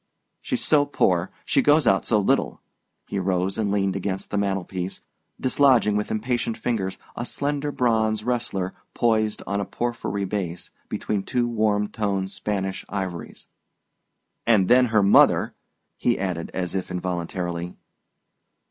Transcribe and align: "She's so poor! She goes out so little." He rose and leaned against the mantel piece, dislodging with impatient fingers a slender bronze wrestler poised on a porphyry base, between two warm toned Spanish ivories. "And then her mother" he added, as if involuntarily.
"She's 0.41 0.63
so 0.65 0.87
poor! 0.87 1.29
She 1.45 1.61
goes 1.61 1.85
out 1.85 2.05
so 2.05 2.17
little." 2.17 2.59
He 3.05 3.19
rose 3.19 3.55
and 3.59 3.71
leaned 3.71 3.95
against 3.95 4.31
the 4.31 4.37
mantel 4.39 4.63
piece, 4.63 5.01
dislodging 5.39 5.95
with 5.95 6.09
impatient 6.09 6.57
fingers 6.57 6.97
a 7.15 7.23
slender 7.23 7.71
bronze 7.71 8.23
wrestler 8.23 8.73
poised 8.95 9.43
on 9.45 9.61
a 9.61 9.63
porphyry 9.63 10.25
base, 10.25 10.71
between 10.89 11.21
two 11.21 11.47
warm 11.47 11.87
toned 11.87 12.31
Spanish 12.31 12.83
ivories. 12.89 13.45
"And 14.47 14.67
then 14.67 14.85
her 14.85 15.03
mother" 15.03 15.53
he 15.99 16.17
added, 16.17 16.49
as 16.51 16.73
if 16.73 16.89
involuntarily. 16.89 17.75